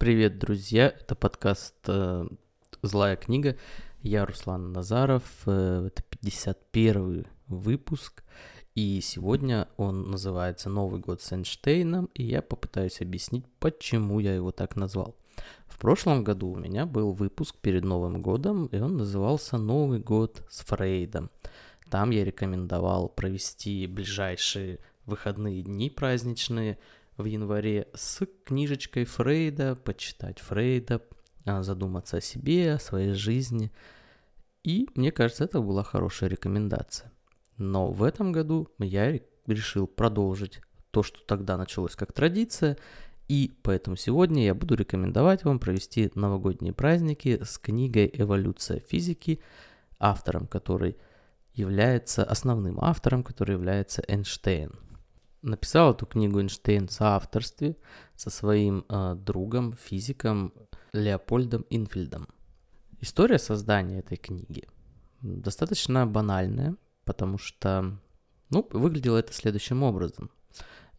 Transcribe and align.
Привет, 0.00 0.38
друзья! 0.38 0.94
Это 0.98 1.14
подкаст 1.14 1.74
э, 1.86 2.24
«Злая 2.80 3.16
книга». 3.16 3.58
Я 4.00 4.24
Руслан 4.24 4.72
Назаров. 4.72 5.22
Э, 5.44 5.88
это 5.88 6.02
51 6.04 7.26
выпуск. 7.48 8.24
И 8.74 9.02
сегодня 9.02 9.68
он 9.76 10.10
называется 10.10 10.70
«Новый 10.70 11.02
год 11.02 11.20
с 11.20 11.30
Эйнштейном», 11.32 12.08
и 12.14 12.22
я 12.22 12.40
попытаюсь 12.40 13.02
объяснить, 13.02 13.44
почему 13.58 14.20
я 14.20 14.34
его 14.34 14.52
так 14.52 14.74
назвал. 14.74 15.16
В 15.66 15.78
прошлом 15.78 16.24
году 16.24 16.52
у 16.52 16.56
меня 16.56 16.86
был 16.86 17.12
выпуск 17.12 17.56
перед 17.60 17.84
Новым 17.84 18.22
годом, 18.22 18.68
и 18.68 18.78
он 18.78 18.96
назывался 18.96 19.58
«Новый 19.58 19.98
год 19.98 20.42
с 20.48 20.60
Фрейдом». 20.60 21.30
Там 21.90 22.08
я 22.08 22.24
рекомендовал 22.24 23.10
провести 23.10 23.86
ближайшие 23.86 24.78
выходные 25.04 25.60
дни 25.60 25.90
праздничные– 25.90 26.78
в 27.20 27.26
январе 27.26 27.88
с 27.94 28.26
книжечкой 28.44 29.04
Фрейда, 29.04 29.76
почитать 29.76 30.40
Фрейда, 30.40 31.02
а, 31.44 31.62
задуматься 31.62 32.18
о 32.18 32.20
себе, 32.20 32.74
о 32.74 32.78
своей 32.78 33.12
жизни. 33.12 33.72
И 34.62 34.88
мне 34.94 35.12
кажется, 35.12 35.44
это 35.44 35.60
была 35.60 35.82
хорошая 35.82 36.28
рекомендация. 36.30 37.12
Но 37.56 37.90
в 37.92 38.02
этом 38.02 38.32
году 38.32 38.68
я 38.78 39.20
решил 39.46 39.86
продолжить 39.86 40.60
то, 40.90 41.02
что 41.02 41.20
тогда 41.26 41.56
началось 41.56 41.96
как 41.96 42.12
традиция, 42.12 42.76
и 43.28 43.52
поэтому 43.62 43.96
сегодня 43.96 44.44
я 44.44 44.54
буду 44.54 44.74
рекомендовать 44.74 45.44
вам 45.44 45.58
провести 45.60 46.10
новогодние 46.14 46.72
праздники 46.72 47.40
с 47.42 47.58
книгой 47.58 48.10
«Эволюция 48.12 48.80
физики», 48.80 49.40
автором 49.98 50.46
которой 50.46 50.96
является, 51.54 52.24
основным 52.24 52.80
автором, 52.80 53.22
который 53.22 53.52
является 53.52 54.02
Эйнштейн– 54.08 54.72
Написал 55.42 55.92
эту 55.92 56.06
книгу 56.06 56.38
Эйнштейн 56.38 56.88
в 56.88 56.92
соавторстве 56.92 57.76
со 58.14 58.30
своим 58.30 58.84
э, 58.88 59.14
другом, 59.14 59.72
физиком 59.72 60.52
Леопольдом 60.92 61.64
Инфельдом. 61.70 62.28
История 63.00 63.38
создания 63.38 64.00
этой 64.00 64.18
книги 64.18 64.64
достаточно 65.22 66.06
банальная, 66.06 66.76
потому 67.04 67.38
что, 67.38 67.98
ну, 68.50 68.66
выглядело 68.70 69.16
это 69.16 69.32
следующим 69.32 69.82
образом. 69.82 70.30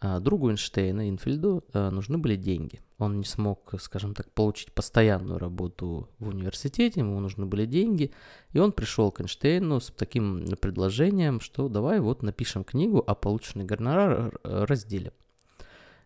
А, 0.04 0.20
другу 0.20 0.50
Эйнштейна, 0.50 1.10
Инфельду, 1.10 1.64
э, 1.74 1.90
нужны 1.92 2.18
были 2.18 2.36
деньги. 2.36 2.82
Он 2.98 3.20
не 3.20 3.24
смог, 3.24 3.72
скажем 3.80 4.16
так, 4.16 4.32
получить 4.32 4.74
постоянную 4.74 5.38
работу 5.38 6.10
в 6.18 6.30
университете, 6.30 7.02
ему 7.02 7.20
нужны 7.20 7.46
были 7.46 7.68
деньги, 7.68 8.12
и 8.52 8.58
он 8.58 8.72
пришел 8.72 9.12
к 9.12 9.22
Эйнштейну 9.22 9.80
с 9.80 9.92
таким 9.92 10.48
предложением, 10.60 11.40
что 11.40 11.70
давай 11.70 12.00
вот 12.00 12.24
напишем 12.24 12.64
книгу, 12.64 13.04
а 13.06 13.14
полученный 13.14 13.66
гонорар 13.66 14.40
разделим. 14.44 15.12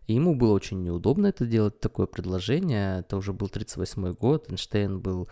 И 0.06 0.14
ему 0.14 0.34
было 0.34 0.52
очень 0.52 0.82
неудобно 0.82 1.28
это 1.28 1.46
делать, 1.46 1.80
такое 1.80 2.06
предложение. 2.06 3.00
Это 3.00 3.16
уже 3.16 3.32
был 3.32 3.48
38 3.48 4.12
год, 4.12 4.50
Эйнштейн 4.50 5.00
был 5.00 5.28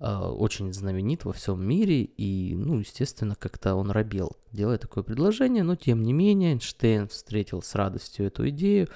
очень 0.00 0.72
знаменит 0.72 1.24
во 1.24 1.32
всем 1.32 1.64
мире, 1.66 2.02
и, 2.02 2.54
ну, 2.54 2.78
естественно, 2.78 3.34
как-то 3.34 3.74
он 3.74 3.90
робел, 3.90 4.36
делая 4.52 4.78
такое 4.78 5.02
предложение, 5.02 5.64
но 5.64 5.74
тем 5.74 6.02
не 6.02 6.12
менее 6.12 6.52
Эйнштейн 6.52 7.08
встретил 7.08 7.62
с 7.62 7.74
радостью 7.74 8.26
эту 8.26 8.48
идею, 8.50 8.88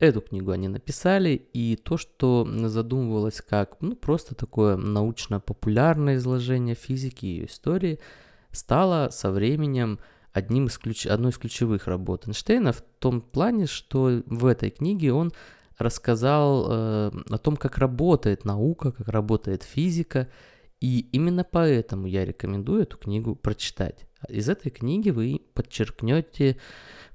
эту 0.00 0.20
книгу 0.20 0.50
они 0.50 0.66
написали, 0.66 1.40
и 1.52 1.76
то, 1.76 1.96
что 1.96 2.48
задумывалось 2.68 3.40
как, 3.42 3.76
ну, 3.80 3.94
просто 3.94 4.34
такое 4.34 4.76
научно-популярное 4.76 6.16
изложение 6.16 6.74
физики 6.74 7.26
и 7.26 7.28
ее 7.28 7.46
истории, 7.46 8.00
стало 8.50 9.10
со 9.10 9.30
временем 9.30 10.00
одним 10.32 10.66
из 10.66 10.78
ключ... 10.78 11.06
одной 11.06 11.30
из 11.30 11.38
ключевых 11.38 11.86
работ 11.86 12.26
Эйнштейна 12.26 12.72
в 12.72 12.82
том 12.98 13.20
плане, 13.20 13.66
что 13.66 14.22
в 14.26 14.46
этой 14.46 14.70
книге 14.70 15.12
он 15.12 15.32
рассказал 15.80 16.66
э, 16.68 17.10
о 17.30 17.38
том, 17.38 17.56
как 17.56 17.78
работает 17.78 18.44
наука, 18.44 18.92
как 18.92 19.08
работает 19.08 19.62
физика, 19.62 20.28
и 20.80 21.00
именно 21.12 21.44
поэтому 21.44 22.06
я 22.06 22.24
рекомендую 22.24 22.82
эту 22.82 22.96
книгу 22.96 23.34
прочитать. 23.34 24.06
Из 24.28 24.48
этой 24.48 24.70
книги 24.70 25.10
вы 25.10 25.40
подчеркнете, 25.54 26.56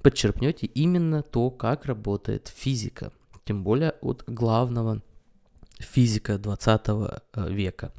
подчеркнете 0.01 0.67
именно 0.67 1.23
то, 1.23 1.49
как 1.49 1.85
работает 1.85 2.47
физика, 2.47 3.11
тем 3.43 3.63
более 3.63 3.91
от 4.01 4.23
главного 4.27 5.01
физика 5.79 6.37
20 6.37 6.81
э, 6.87 7.51
века. 7.51 7.91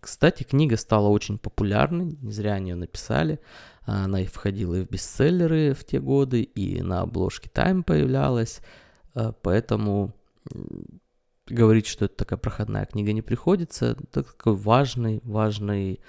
Кстати, 0.00 0.42
книга 0.42 0.76
стала 0.76 1.08
очень 1.08 1.38
популярной, 1.38 2.16
не 2.20 2.32
зря 2.32 2.54
они 2.54 2.70
ее 2.70 2.76
написали. 2.76 3.40
Она 3.82 4.20
и 4.20 4.26
входила 4.26 4.74
и 4.74 4.84
в 4.84 4.90
бестселлеры 4.90 5.74
в 5.74 5.84
те 5.84 6.00
годы, 6.00 6.42
и 6.42 6.82
на 6.82 7.02
обложке 7.02 7.48
Time 7.48 7.82
появлялась. 7.82 8.60
Э, 9.16 9.32
поэтому 9.42 10.14
говорить, 11.46 11.86
что 11.86 12.04
это 12.04 12.16
такая 12.16 12.38
проходная 12.38 12.86
книга 12.86 13.12
не 13.12 13.22
приходится. 13.22 13.96
Это 13.98 14.22
такой 14.22 14.54
важный, 14.54 15.20
важный, 15.24 16.00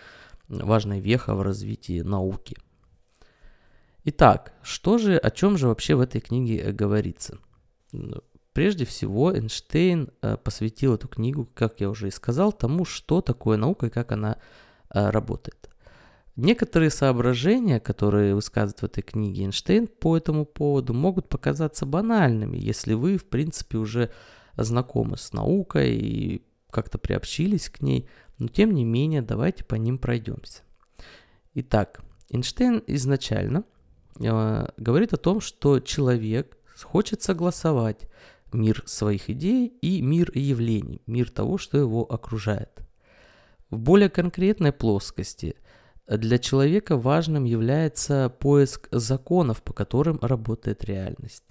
важная 0.47 0.99
веха 0.99 1.33
в 1.33 1.41
развитии 1.41 2.01
науки. 2.01 2.57
Итак, 4.03 4.53
что 4.61 4.97
же, 4.97 5.17
о 5.17 5.31
чем 5.31 5.57
же 5.57 5.67
вообще 5.67 5.95
в 5.95 6.01
этой 6.01 6.21
книге 6.21 6.59
э, 6.59 6.71
говорится? 6.71 7.39
Прежде 8.53 8.85
всего, 8.85 9.33
Эйнштейн 9.33 10.09
э, 10.21 10.37
посвятил 10.37 10.95
эту 10.95 11.07
книгу, 11.07 11.49
как 11.53 11.79
я 11.79 11.89
уже 11.89 12.09
и 12.09 12.11
сказал, 12.11 12.51
тому, 12.51 12.85
что 12.85 13.21
такое 13.21 13.57
наука 13.57 13.87
и 13.87 13.89
как 13.89 14.11
она 14.11 14.37
работает. 14.89 15.69
Некоторые 16.37 16.91
соображения, 16.91 17.79
которые 17.79 18.35
высказывает 18.35 18.79
в 18.79 18.85
этой 18.85 19.01
книге 19.01 19.45
Эйнштейн 19.45 19.87
по 19.87 20.15
этому 20.15 20.45
поводу, 20.45 20.93
могут 20.93 21.29
показаться 21.29 21.87
банальными, 21.87 22.57
если 22.57 22.93
вы, 22.93 23.17
в 23.17 23.25
принципе, 23.25 23.79
уже 23.79 24.11
знакомы 24.55 25.17
с 25.17 25.33
наукой 25.33 25.95
и 25.95 26.43
как-то 26.69 26.99
приобщились 26.99 27.71
к 27.71 27.81
ней, 27.81 28.07
но 28.37 28.49
тем 28.49 28.71
не 28.75 28.85
менее 28.85 29.23
давайте 29.23 29.63
по 29.63 29.73
ним 29.73 29.97
пройдемся. 29.97 30.61
Итак, 31.55 32.01
Эйнштейн 32.29 32.83
изначально 32.85 33.63
э, 34.19 34.67
говорит 34.77 35.13
о 35.13 35.17
том, 35.17 35.41
что 35.41 35.79
человек 35.79 36.55
хочет 36.83 37.23
согласовать 37.23 38.01
мир 38.53 38.83
своих 38.85 39.31
идей 39.31 39.69
и 39.81 40.03
мир 40.03 40.31
явлений, 40.35 41.01
мир 41.07 41.31
того, 41.31 41.57
что 41.57 41.79
его 41.79 42.03
окружает. 42.03 42.83
В 43.71 43.79
более 43.79 44.11
конкретной 44.11 44.71
плоскости– 44.71 45.55
для 46.07 46.37
человека 46.37 46.97
важным 46.97 47.43
является 47.43 48.29
поиск 48.39 48.87
законов, 48.91 49.61
по 49.61 49.73
которым 49.73 50.19
работает 50.21 50.85
реальность. 50.85 51.43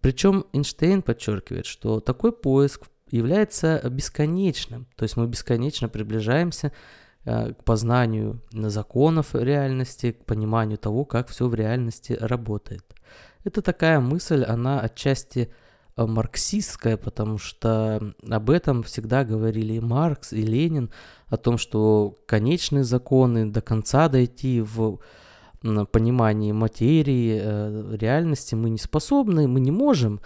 Причем 0.00 0.46
Эйнштейн 0.52 1.02
подчеркивает, 1.02 1.66
что 1.66 2.00
такой 2.00 2.32
поиск 2.32 2.88
является 3.10 3.80
бесконечным, 3.88 4.86
то 4.96 5.04
есть 5.04 5.16
мы 5.16 5.26
бесконечно 5.26 5.88
приближаемся 5.88 6.72
э, 7.24 7.52
к 7.52 7.62
познанию 7.62 8.40
законов 8.52 9.34
реальности, 9.34 10.12
к 10.12 10.24
пониманию 10.24 10.78
того, 10.78 11.04
как 11.04 11.28
все 11.28 11.46
в 11.46 11.54
реальности 11.54 12.16
работает. 12.18 12.84
Это 13.44 13.60
такая 13.60 14.00
мысль, 14.00 14.44
она 14.44 14.80
отчасти 14.80 15.52
марксистская, 15.96 16.96
потому 16.96 17.38
что 17.38 18.14
об 18.28 18.50
этом 18.50 18.82
всегда 18.82 19.24
говорили 19.24 19.74
и 19.74 19.80
Маркс, 19.80 20.32
и 20.32 20.42
Ленин, 20.42 20.90
о 21.28 21.36
том, 21.36 21.58
что 21.58 22.18
конечные 22.26 22.84
законы 22.84 23.50
до 23.50 23.60
конца 23.60 24.08
дойти 24.08 24.60
в 24.60 24.98
понимании 25.92 26.52
материи, 26.52 27.40
э, 27.40 27.96
реальности 27.96 28.54
мы 28.54 28.70
не 28.70 28.78
способны, 28.78 29.46
мы 29.46 29.60
не 29.60 29.70
можем, 29.70 30.20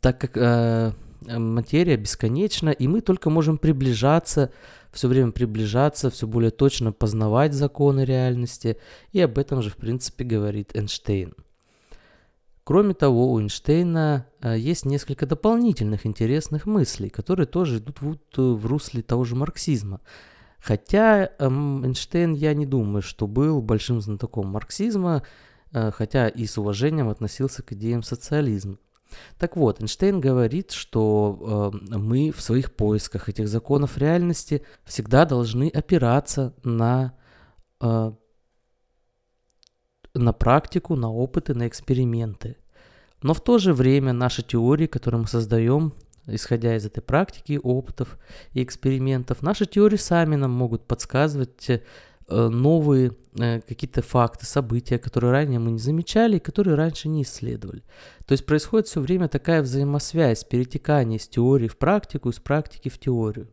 так 0.00 0.20
как 0.20 0.36
э, 0.36 0.92
материя 1.26 1.96
бесконечна, 1.96 2.70
и 2.70 2.86
мы 2.86 3.00
только 3.00 3.30
можем 3.30 3.58
приближаться, 3.58 4.50
все 4.92 5.08
время 5.08 5.32
приближаться, 5.32 6.10
все 6.10 6.26
более 6.26 6.50
точно 6.50 6.92
познавать 6.92 7.54
законы 7.54 8.04
реальности, 8.04 8.76
и 9.12 9.20
об 9.20 9.38
этом 9.38 9.62
же, 9.62 9.70
в 9.70 9.76
принципе, 9.76 10.24
говорит 10.24 10.76
Эйнштейн. 10.76 11.34
Кроме 12.64 12.94
того, 12.94 13.30
у 13.30 13.40
Эйнштейна 13.40 14.26
э, 14.40 14.58
есть 14.58 14.86
несколько 14.86 15.26
дополнительных 15.26 16.06
интересных 16.06 16.64
мыслей, 16.64 17.10
которые 17.10 17.46
тоже 17.46 17.78
идут 17.78 18.00
в, 18.00 18.16
в 18.36 18.66
русле 18.66 19.02
того 19.02 19.24
же 19.24 19.36
марксизма. 19.36 20.00
Хотя 20.58 21.30
эм, 21.38 21.84
Эйнштейн, 21.84 22.32
я 22.32 22.54
не 22.54 22.64
думаю, 22.64 23.02
что 23.02 23.26
был 23.26 23.60
большим 23.60 24.00
знатоком 24.00 24.46
марксизма, 24.46 25.22
э, 25.72 25.90
хотя 25.90 26.28
и 26.28 26.46
с 26.46 26.56
уважением 26.56 27.10
относился 27.10 27.62
к 27.62 27.72
идеям 27.72 28.02
социализма. 28.02 28.78
Так 29.38 29.58
вот, 29.58 29.82
Эйнштейн 29.82 30.18
говорит, 30.18 30.70
что 30.70 31.70
э, 31.92 31.96
мы 31.98 32.32
в 32.32 32.40
своих 32.40 32.74
поисках 32.74 33.28
этих 33.28 33.46
законов 33.46 33.98
реальности 33.98 34.64
всегда 34.84 35.26
должны 35.26 35.68
опираться 35.68 36.54
на 36.62 37.12
э, 37.82 38.12
на 40.14 40.32
практику, 40.32 40.96
на 40.96 41.12
опыты, 41.12 41.54
на 41.54 41.66
эксперименты. 41.68 42.56
Но 43.22 43.34
в 43.34 43.40
то 43.40 43.58
же 43.58 43.72
время 43.72 44.12
наши 44.12 44.42
теории, 44.42 44.86
которые 44.86 45.22
мы 45.22 45.26
создаем, 45.26 45.92
исходя 46.26 46.76
из 46.76 46.86
этой 46.86 47.00
практики, 47.00 47.60
опытов 47.62 48.18
и 48.52 48.62
экспериментов, 48.62 49.42
наши 49.42 49.66
теории 49.66 49.96
сами 49.96 50.36
нам 50.36 50.50
могут 50.50 50.86
подсказывать 50.86 51.68
э, 51.68 51.80
новые 52.28 53.12
э, 53.38 53.60
какие-то 53.60 54.02
факты, 54.02 54.46
события, 54.46 54.98
которые 54.98 55.32
ранее 55.32 55.58
мы 55.58 55.72
не 55.72 55.78
замечали, 55.78 56.38
которые 56.38 56.76
раньше 56.76 57.08
не 57.08 57.22
исследовали. 57.22 57.82
То 58.26 58.32
есть 58.32 58.46
происходит 58.46 58.88
все 58.88 59.00
время 59.00 59.28
такая 59.28 59.62
взаимосвязь, 59.62 60.44
перетекание 60.44 61.18
из 61.18 61.28
теории 61.28 61.68
в 61.68 61.76
практику, 61.76 62.30
из 62.30 62.38
практики 62.40 62.88
в 62.88 62.98
теорию. 62.98 63.48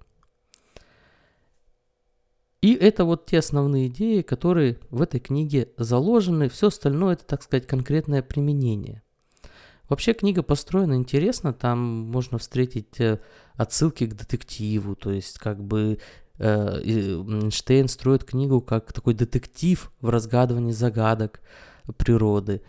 И 2.62 2.75
это 2.75 3.06
вот 3.06 3.25
те 3.25 3.40
основные 3.40 3.88
идеи, 3.88 4.22
которые 4.22 4.80
в 4.92 5.02
этой 5.02 5.19
книге 5.19 5.69
заложены. 5.78 6.48
Все 6.48 6.68
остальное 6.68 7.13
это, 7.13 7.25
так 7.25 7.42
сказать, 7.42 7.66
конкретное 7.66 8.22
применение. 8.22 9.02
Вообще 9.90 10.13
книга 10.13 10.44
построена 10.44 10.94
интересно, 10.94 11.52
там 11.52 11.80
можно 11.80 12.38
встретить 12.38 13.00
э, 13.02 13.19
отсылки 13.56 14.06
к 14.06 14.13
детективу, 14.13 14.96
то 14.96 15.12
есть 15.12 15.38
как 15.38 15.62
бы 15.62 16.00
э, 16.38 16.81
Эйнштейн 16.81 17.90
строит 17.90 18.24
книгу 18.24 18.62
как 18.62 18.94
такой 18.94 19.16
детектив 19.16 19.92
в 20.00 20.08
разгадывании 20.08 20.72
загадок 20.72 21.42
природы. 21.98 22.62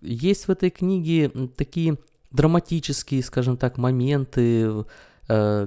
Есть 0.00 0.48
в 0.48 0.50
этой 0.50 0.70
книге 0.70 1.28
такие 1.54 1.98
драматические, 2.30 3.22
скажем 3.22 3.58
так, 3.58 3.76
моменты, 3.76 4.86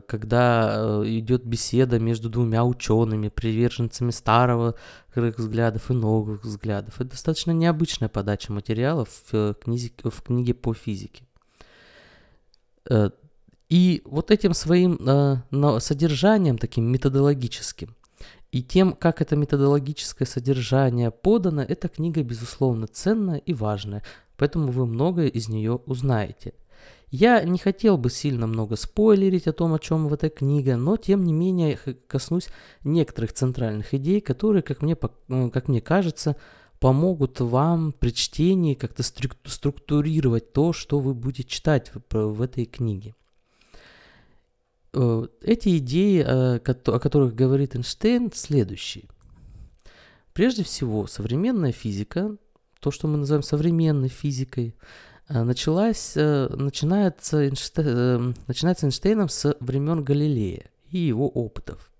когда 0.07 0.73
э, 0.75 1.03
идет 1.05 1.45
беседа 1.45 1.97
между 1.97 2.29
двумя 2.29 2.65
учеными, 2.65 3.29
приверженцами 3.29 4.11
старого 4.11 4.75
взглядов 5.15 5.89
и 5.89 5.93
новых 5.93 6.43
взглядов. 6.43 6.99
Это 6.99 7.11
достаточно 7.11 7.51
необычная 7.51 8.09
подача 8.09 8.51
материалов 8.51 9.07
в 9.09 9.33
э, 9.33 9.53
книге, 9.61 9.91
в 10.03 10.21
книге 10.21 10.53
по 10.53 10.73
физике. 10.73 11.23
И 13.69 14.01
вот 14.03 14.29
этим 14.29 14.53
своим 14.53 14.99
содержанием, 15.79 16.57
таким 16.57 16.91
методологическим, 16.91 17.95
и 18.51 18.61
тем, 18.61 18.91
как 18.91 19.21
это 19.21 19.37
методологическое 19.37 20.27
содержание 20.27 21.09
подано, 21.09 21.61
эта 21.61 21.87
книга, 21.87 22.21
безусловно, 22.21 22.87
ценная 22.87 23.37
и 23.37 23.53
важная, 23.53 24.03
поэтому 24.35 24.71
вы 24.71 24.85
многое 24.85 25.27
из 25.27 25.47
нее 25.47 25.79
узнаете– 25.85 26.53
я 27.13 27.43
не 27.43 27.59
хотел 27.59 27.99
бы 27.99 28.09
сильно 28.09 28.47
много 28.47 28.75
спойлерить 28.75 29.45
о 29.45 29.53
том, 29.53 29.75
о 29.75 29.79
чем 29.79 30.07
в 30.07 30.13
этой 30.13 30.31
книге, 30.31 30.77
но 30.77 30.97
тем 30.97 31.23
не 31.23 31.31
менее 31.31 31.77
коснусь 32.07 32.47
некоторых 32.83 33.33
центральных 33.33 33.93
идей, 33.93 34.19
которые, 34.19 34.63
как 34.63 34.81
мне, 34.81 34.97
ну, 35.27 35.51
как 35.51 35.67
мне 35.67 35.79
кажется, 35.79 36.37
помогут 36.79 37.39
вам 37.39 37.91
при 37.91 38.15
чтении 38.15 38.73
как-то 38.73 39.03
структурировать 39.03 40.53
то, 40.53 40.73
что 40.73 40.97
вы 40.97 41.13
будете 41.13 41.43
читать 41.43 41.91
в, 42.09 42.41
этой 42.41 42.65
книге. 42.65 43.13
Э, 44.93 45.27
эти 45.41 45.77
идеи, 45.77 46.25
э, 46.25 46.55
о 46.65 46.99
которых 46.99 47.35
говорит 47.35 47.75
Эйнштейн, 47.75 48.31
следующие. 48.33 49.03
Прежде 50.33 50.63
всего, 50.63 51.05
современная 51.05 51.73
физика, 51.73 52.37
то, 52.79 52.89
что 52.89 53.07
мы 53.07 53.17
называем 53.17 53.43
современной 53.43 54.09
физикой, 54.09 54.73
началась, 55.41 56.13
э, 56.15 56.47
начинается, 56.55 57.43
Эйнштейн, 57.43 57.87
э, 57.87 58.33
начинается 58.47 58.85
Эйнштейном 58.85 59.29
с 59.29 59.57
времен 59.59 60.03
Галилея 60.03 60.69
и 60.91 60.99
его 60.99 61.27
опытов. 61.27 61.91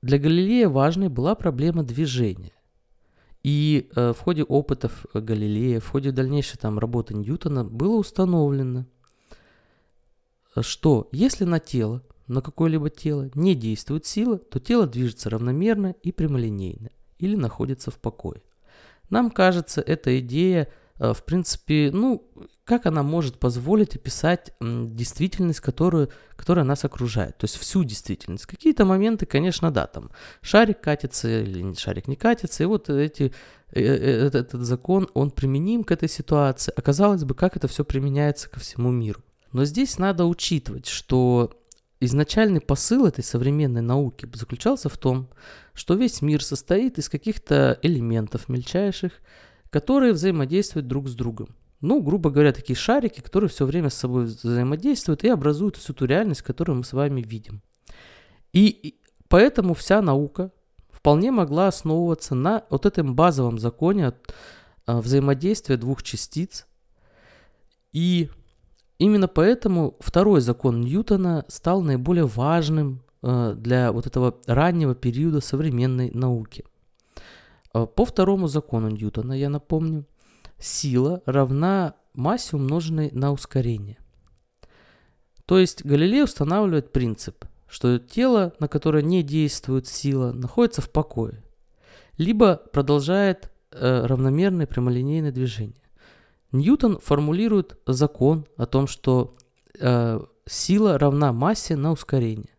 Для 0.00 0.18
Галилея 0.18 0.70
важной 0.70 1.08
была 1.08 1.34
проблема 1.34 1.82
движения. 1.82 2.52
И 3.42 3.90
в 3.94 4.16
ходе 4.18 4.44
опытов 4.44 5.06
Галилея, 5.14 5.80
в 5.80 5.88
ходе 5.88 6.10
дальнейшей 6.10 6.58
там 6.58 6.78
работы 6.78 7.14
Ньютона 7.14 7.64
было 7.64 7.96
установлено, 7.96 8.86
что 10.60 11.08
если 11.10 11.44
на 11.44 11.58
тело, 11.58 12.02
на 12.28 12.42
какое-либо 12.42 12.90
тело 12.90 13.30
не 13.34 13.54
действует 13.54 14.04
сила, 14.04 14.38
то 14.38 14.58
тело 14.58 14.86
движется 14.86 15.30
равномерно 15.30 15.94
и 16.02 16.12
прямолинейно 16.12 16.90
или 17.18 17.34
находится 17.34 17.90
в 17.90 17.98
покое. 17.98 18.42
Нам 19.08 19.30
кажется, 19.30 19.80
эта 19.80 20.18
идея 20.20 20.64
Э, 20.64 20.79
в 21.00 21.24
принципе, 21.24 21.90
ну, 21.92 22.30
как 22.64 22.86
она 22.86 23.02
может 23.02 23.38
позволить 23.38 23.96
описать 23.96 24.52
действительность, 24.60 25.60
которую, 25.60 26.10
которая 26.36 26.64
нас 26.64 26.84
окружает, 26.84 27.38
то 27.38 27.46
есть 27.46 27.56
всю 27.56 27.84
действительность. 27.84 28.46
Какие-то 28.46 28.84
моменты, 28.84 29.24
конечно, 29.24 29.70
да, 29.70 29.86
там 29.86 30.10
шарик 30.42 30.80
катится 30.80 31.40
или 31.42 31.72
шарик 31.74 32.06
не 32.06 32.16
катится, 32.16 32.62
и 32.62 32.66
вот 32.66 32.90
эти, 32.90 33.32
э, 33.72 33.80
э, 33.80 34.26
этот, 34.26 34.48
этот 34.48 34.60
закон, 34.60 35.08
он 35.14 35.30
применим 35.30 35.84
к 35.84 35.90
этой 35.90 36.08
ситуации. 36.08 36.72
Оказалось 36.76 37.24
бы, 37.24 37.34
как 37.34 37.56
это 37.56 37.66
все 37.66 37.82
применяется 37.84 38.50
ко 38.50 38.60
всему 38.60 38.90
миру. 38.90 39.22
Но 39.52 39.64
здесь 39.64 39.98
надо 39.98 40.26
учитывать, 40.26 40.86
что 40.86 41.50
изначальный 41.98 42.60
посыл 42.60 43.06
этой 43.06 43.24
современной 43.24 43.82
науки 43.82 44.28
заключался 44.34 44.88
в 44.88 44.96
том, 44.96 45.28
что 45.74 45.94
весь 45.94 46.22
мир 46.22 46.44
состоит 46.44 46.98
из 46.98 47.08
каких-то 47.08 47.78
элементов 47.82 48.48
мельчайших, 48.48 49.12
которые 49.70 50.12
взаимодействуют 50.12 50.88
друг 50.88 51.08
с 51.08 51.14
другом. 51.14 51.54
Ну, 51.80 52.02
грубо 52.02 52.30
говоря, 52.30 52.52
такие 52.52 52.76
шарики, 52.76 53.20
которые 53.20 53.48
все 53.48 53.64
время 53.64 53.88
с 53.88 53.94
собой 53.94 54.24
взаимодействуют 54.24 55.24
и 55.24 55.28
образуют 55.28 55.76
всю 55.76 55.94
ту 55.94 56.04
реальность, 56.04 56.42
которую 56.42 56.76
мы 56.76 56.84
с 56.84 56.92
вами 56.92 57.22
видим. 57.22 57.62
И 58.52 59.00
поэтому 59.28 59.74
вся 59.74 60.02
наука 60.02 60.52
вполне 60.90 61.30
могла 61.30 61.68
основываться 61.68 62.34
на 62.34 62.64
вот 62.68 62.84
этом 62.84 63.14
базовом 63.14 63.58
законе 63.58 64.12
а, 64.84 65.00
взаимодействия 65.00 65.78
двух 65.78 66.02
частиц. 66.02 66.66
И 67.92 68.28
именно 68.98 69.28
поэтому 69.28 69.96
второй 70.00 70.42
закон 70.42 70.82
Ньютона 70.82 71.46
стал 71.48 71.80
наиболее 71.80 72.26
важным 72.26 73.02
а, 73.22 73.54
для 73.54 73.92
вот 73.92 74.06
этого 74.06 74.36
раннего 74.46 74.94
периода 74.94 75.40
современной 75.40 76.10
науки. 76.10 76.64
Э, 77.74 77.86
по 77.86 78.04
второму 78.04 78.48
закону 78.48 78.88
Ньютона, 78.88 79.32
я 79.32 79.48
напомню, 79.48 80.06
сила 80.58 81.22
равна 81.26 81.94
массе, 82.14 82.56
умноженной 82.56 83.10
на 83.12 83.32
ускорение. 83.32 83.98
То 85.46 85.58
есть 85.58 85.84
Галилей 85.84 86.24
устанавливает 86.24 86.92
принцип, 86.92 87.44
что 87.68 87.98
тело, 87.98 88.52
на 88.60 88.68
которое 88.68 89.02
не 89.02 89.22
действует 89.22 89.86
сила, 89.86 90.32
находится 90.32 90.82
в 90.82 90.90
покое, 90.90 91.42
либо 92.18 92.56
продолжает 92.56 93.50
э, 93.72 94.06
равномерное 94.06 94.66
прямолинейное 94.66 95.32
движение. 95.32 95.74
Ньютон 96.52 96.98
формулирует 96.98 97.78
закон 97.86 98.46
о 98.56 98.66
том, 98.66 98.86
что 98.86 99.36
э, 99.78 100.20
сила 100.46 100.98
равна 100.98 101.32
массе 101.32 101.76
на 101.76 101.92
ускорение. 101.92 102.50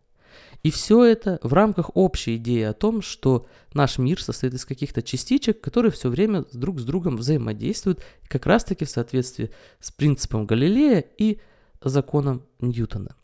И 0.64 0.70
все 0.70 1.04
это 1.04 1.40
в 1.42 1.54
рамках 1.54 1.92
общей 1.96 2.36
идеи 2.36 2.62
о 2.64 2.74
том, 2.74 3.02
что 3.02 3.48
наш 3.74 3.98
мир 3.98 4.22
состоит 4.22 4.54
из 4.54 4.66
каких-то 4.66 5.02
частичек, 5.02 5.60
которые 5.60 5.92
все 5.92 6.10
время 6.10 6.46
друг 6.54 6.80
с 6.80 6.84
другом 6.84 7.18
взаимодействуют, 7.18 8.04
как 8.28 8.46
раз-таки 8.46 8.86
в 8.86 8.90
соответствии 8.90 9.52
с 9.80 9.92
принципом 9.92 10.46
Галилея 10.46 11.04
и 11.18 11.40
законом 11.84 12.44
Ньютона. 12.60 13.16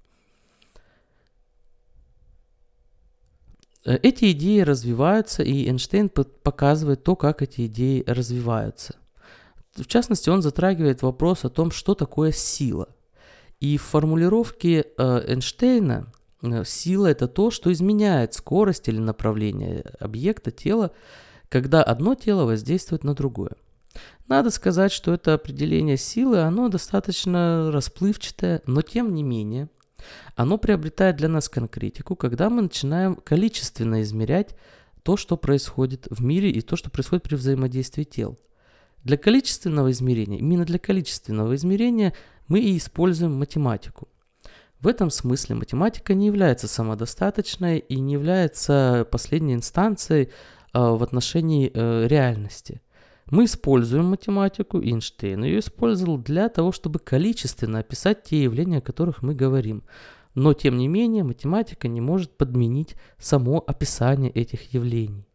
Э, 3.86 3.98
эти 4.02 4.32
идеи 4.32 4.62
развиваются, 4.62 5.44
и 5.44 5.68
Эйнштейн 5.68 6.10
показывает 6.10 7.04
то, 7.04 7.16
как 7.16 7.44
эти 7.44 7.68
идеи 7.68 8.04
развиваются. 8.08 8.96
В 9.76 9.86
частности, 9.86 10.30
он 10.30 10.42
затрагивает 10.42 11.04
вопрос 11.04 11.46
о 11.46 11.50
том, 11.50 11.70
что 11.70 11.94
такое 11.94 12.32
сила. 12.32 12.90
И 13.60 13.78
в 13.78 13.84
формулировке 13.84 14.86
э, 14.98 15.24
Эйнштейна 15.28 16.12
сила 16.66 17.08
это 17.08 17.28
то, 17.28 17.52
что 17.52 17.72
изменяет 17.72 18.34
скорость 18.34 18.88
или 18.88 19.00
направление 19.00 19.84
объекта 20.00 20.52
тела, 20.52 20.92
когда 21.50 21.84
одно 21.84 22.16
тело 22.16 22.46
воздействует 22.46 23.04
на 23.04 23.14
другое. 23.14 23.54
Надо 24.28 24.50
сказать, 24.52 24.92
что 24.92 25.14
это 25.14 25.34
определение 25.34 25.98
силы, 25.98 26.42
оно 26.42 26.68
достаточно 26.68 27.72
расплывчатое, 27.72 28.62
но 28.66 28.82
тем 28.82 29.14
не 29.14 29.24
менее, 29.24 29.70
оно 30.36 30.58
приобретает 30.58 31.16
для 31.16 31.30
нас 31.30 31.50
конкретику, 31.50 32.16
когда 32.16 32.50
мы 32.50 32.62
начинаем 32.62 33.16
количественно 33.16 34.02
измерять 34.02 34.56
то, 35.04 35.18
что 35.18 35.38
происходит 35.38 36.08
в 36.10 36.22
мире 36.22 36.52
и 36.52 36.62
то, 36.62 36.76
что 36.76 36.90
происходит 36.90 37.24
при 37.24 37.36
взаимодействии 37.36 38.04
тел. 38.04 38.38
Для 39.04 39.18
количественного 39.18 39.92
измерения, 39.92 40.40
именно 40.40 40.66
для 40.66 40.80
количественного 40.80 41.56
измерения 41.56 42.14
мы 42.48 42.60
и 42.60 42.78
используем 42.78 43.34
математику. 43.34 44.10
В 44.80 44.88
этом 44.88 45.10
смысле 45.10 45.56
математика 45.56 46.14
не 46.14 46.28
является 46.28 46.68
самодостаточной 46.68 47.80
и 47.80 48.00
не 48.00 48.14
является 48.14 49.08
последней 49.12 49.56
инстанцией 49.56 50.26
э, 50.26 50.30
в 50.74 51.02
отношении 51.02 51.72
э, 51.74 52.08
реальности. 52.08 52.82
Мы 53.32 53.46
используем 53.46 54.06
математику, 54.06 54.80
Эйнштейн 54.80 55.44
ее 55.44 55.60
использовал 55.60 56.18
для 56.18 56.48
того, 56.48 56.72
чтобы 56.72 57.00
количественно 57.00 57.80
описать 57.80 58.24
те 58.24 58.44
явления, 58.44 58.78
о 58.78 58.82
которых 58.82 59.24
мы 59.24 59.34
говорим. 59.34 59.84
Но, 60.36 60.54
тем 60.54 60.78
не 60.78 60.88
менее, 60.88 61.24
математика 61.24 61.88
не 61.88 62.00
может 62.00 62.38
подменить 62.38 62.96
само 63.18 63.64
описание 63.66 64.32
этих 64.32 64.74
явлений. 64.74 65.26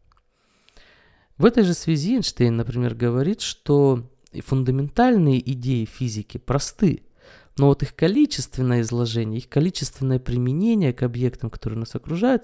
В 1.37 1.45
этой 1.45 1.63
же 1.63 1.73
связи 1.73 2.15
Эйнштейн, 2.15 2.55
например, 2.55 2.95
говорит, 2.95 3.41
что 3.41 4.09
фундаментальные 4.33 5.51
идеи 5.51 5.83
физики 5.83 6.37
просты– 6.37 7.03
но 7.57 7.67
вот 7.67 7.83
их 7.83 7.95
количественное 7.95 8.81
изложение, 8.81 9.39
их 9.39 9.49
количественное 9.49 10.19
применение 10.19 10.93
к 10.93 11.03
объектам, 11.03 11.49
которые 11.49 11.79
нас 11.79 11.95
окружают, 11.95 12.43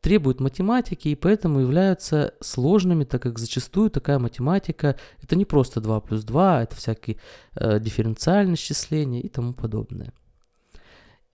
требуют 0.00 0.40
математики 0.40 1.08
и 1.08 1.14
поэтому 1.14 1.60
являются 1.60 2.34
сложными, 2.40 3.04
так 3.04 3.22
как 3.22 3.38
зачастую 3.38 3.88
такая 3.88 4.18
математика 4.18 4.98
это 5.22 5.36
не 5.36 5.44
просто 5.44 5.80
2 5.80 6.00
плюс 6.00 6.24
2, 6.24 6.64
это 6.64 6.76
всякие 6.76 7.18
э, 7.54 7.78
дифференциальные 7.78 8.56
исчисления 8.56 9.20
и 9.20 9.28
тому 9.28 9.54
подобное. 9.54 10.12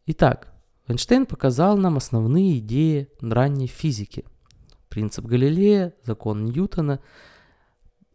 Итак, 0.04 0.52
Эйнштейн 0.86 1.24
показал 1.24 1.78
нам 1.78 1.96
основные 1.96 2.58
идеи 2.58 3.08
ранней 3.20 3.66
физики. 3.66 4.24
Принцип 4.90 5.24
Галилея, 5.24 5.94
закон 6.04 6.44
Ньютона, 6.44 7.00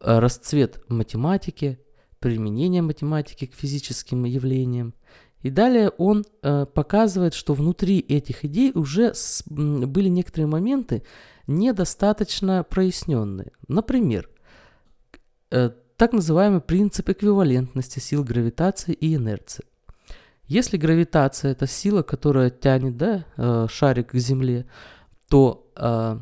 э, 0.02 0.20
расцвет 0.20 0.84
математики, 0.88 1.80
применение 2.24 2.82
математики 2.82 3.46
к 3.48 3.54
физическим 3.54 4.24
явлениям. 4.24 4.94
И 5.42 5.50
далее 5.50 5.90
он 5.90 6.24
э, 6.42 6.66
показывает, 6.66 7.34
что 7.34 7.54
внутри 7.54 8.00
этих 8.00 8.46
идей 8.46 8.72
уже 8.74 9.14
с, 9.14 9.44
были 9.46 10.08
некоторые 10.08 10.48
моменты 10.48 11.04
недостаточно 11.48 12.64
проясненные. 12.64 13.52
Например, 13.68 14.30
э, 15.52 15.72
так 15.98 16.14
называемый 16.14 16.62
принцип 16.62 17.10
эквивалентности 17.10 18.00
сил 18.00 18.24
гравитации 18.24 18.94
и 18.94 19.16
инерции. 19.16 19.66
Если 20.46 20.78
гравитация 20.78 21.52
это 21.52 21.68
сила, 21.68 22.04
которая 22.04 22.50
тянет 22.50 22.96
да, 22.96 23.26
э, 23.36 23.68
шарик 23.70 24.12
к 24.12 24.16
Земле, 24.18 24.66
то 25.28 25.70
э, 25.76 26.20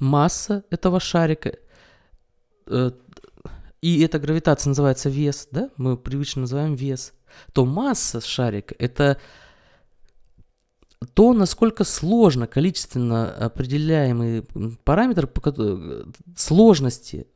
масса 0.00 0.64
этого 0.70 1.00
шарика 1.00 1.52
э, 2.66 2.92
и 3.82 4.00
эта 4.00 4.18
гравитация 4.20 4.70
называется 4.70 5.10
вес, 5.10 5.48
да, 5.50 5.68
мы 5.76 5.96
привычно 5.96 6.42
называем 6.42 6.74
вес, 6.74 7.12
то 7.52 7.66
масса 7.66 8.20
шарика– 8.20 8.74
это 8.78 9.18
то, 11.14 11.32
насколько 11.32 11.82
сложно 11.82 12.46
количественно 12.46 13.34
определяемый 13.34 14.42
параметр 14.84 15.28
сложности 16.36 17.26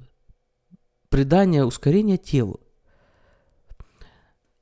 придания 1.09 1.65
ускорения 1.65 2.17
телу. 2.17 2.61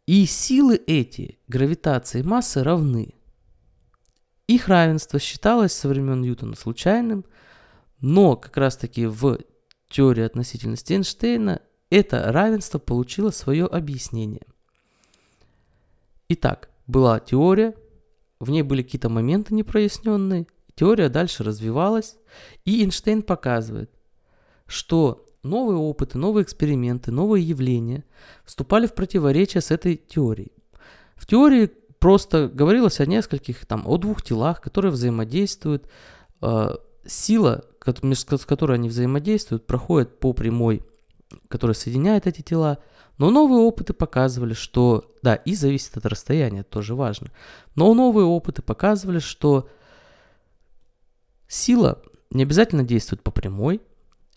И 0.06 0.24
силы 0.24 0.80
эти, 0.86 1.38
гравитации 1.48 2.20
и 2.20 2.22
массы, 2.22 2.62
равны. 2.62 3.14
Их 4.46 4.68
равенство 4.68 5.18
считалось 5.18 5.72
со 5.72 5.88
времен 5.88 6.22
Ньютона 6.22 6.56
случайным, 6.56 7.24
но 8.00 8.36
как 8.36 8.56
раз 8.56 8.76
таки 8.76 9.06
в 9.06 9.38
теории 9.88 10.24
относительности 10.24 10.92
Эйнштейна 10.92 11.60
это 11.94 12.32
равенство 12.32 12.78
получило 12.78 13.30
свое 13.30 13.66
объяснение. 13.66 14.42
Итак, 16.28 16.70
была 16.86 17.20
теория, 17.20 17.74
в 18.40 18.50
ней 18.50 18.62
были 18.62 18.82
какие-то 18.82 19.08
моменты 19.08 19.54
непроясненные, 19.54 20.46
теория 20.74 21.08
дальше 21.08 21.44
развивалась, 21.44 22.16
и 22.64 22.82
Эйнштейн 22.82 23.22
показывает, 23.22 23.90
что 24.66 25.24
новые 25.42 25.76
опыты, 25.76 26.18
новые 26.18 26.42
эксперименты, 26.42 27.12
новые 27.12 27.46
явления 27.46 28.04
вступали 28.44 28.86
в 28.86 28.94
противоречие 28.94 29.60
с 29.60 29.70
этой 29.70 29.96
теорией. 29.96 30.52
В 31.14 31.26
теории 31.26 31.70
просто 32.00 32.48
говорилось 32.48 32.98
о 33.00 33.06
нескольких, 33.06 33.66
там, 33.66 33.86
о 33.86 33.98
двух 33.98 34.22
телах, 34.22 34.60
которые 34.60 34.90
взаимодействуют. 34.90 35.88
Э, 36.42 36.74
сила, 37.06 37.64
с 37.86 38.46
которой 38.46 38.78
они 38.78 38.88
взаимодействуют, 38.88 39.66
проходит 39.66 40.18
по 40.18 40.32
прямой 40.32 40.82
который 41.48 41.74
соединяет 41.74 42.26
эти 42.26 42.42
тела. 42.42 42.78
Но 43.18 43.30
новые 43.30 43.60
опыты 43.60 43.92
показывали, 43.92 44.54
что, 44.54 45.14
да, 45.22 45.34
и 45.34 45.54
зависит 45.54 45.96
от 45.96 46.06
расстояния, 46.06 46.60
это 46.60 46.70
тоже 46.70 46.94
важно. 46.94 47.28
Но 47.74 47.92
новые 47.94 48.24
опыты 48.24 48.62
показывали, 48.62 49.20
что 49.20 49.68
сила 51.46 52.02
не 52.30 52.42
обязательно 52.42 52.82
действует 52.82 53.22
по 53.22 53.30
прямой, 53.30 53.80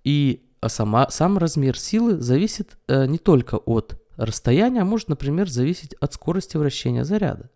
и 0.03 0.43
а 0.59 0.69
сама, 0.69 1.09
сам 1.09 1.37
размер 1.37 1.77
силы 1.77 2.19
зависит 2.19 2.77
э, 2.87 3.05
не 3.05 3.17
только 3.17 3.55
от 3.55 4.01
расстояния, 4.17 4.81
а 4.81 4.85
может, 4.85 5.07
например, 5.07 5.49
зависеть 5.49 5.93
от 5.95 6.13
скорости 6.13 6.57
вращения 6.57 7.03
заряда. 7.03 7.49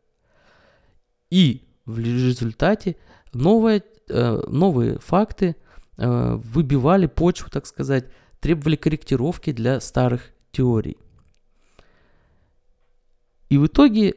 И 1.30 1.68
в 1.86 1.98
результате 2.00 2.98
новые, 3.34 3.84
э, 4.08 4.42
новые 4.48 5.00
факты 5.00 5.56
э, 5.98 6.36
выбивали 6.36 7.08
почву, 7.08 7.50
так 7.50 7.66
сказать, 7.66 8.06
требовали 8.42 8.76
корректировки 8.76 9.54
для 9.54 9.80
старых 9.80 10.32
теорий. 10.52 10.98
И 13.50 13.58
в 13.58 13.68
итоге 13.68 14.16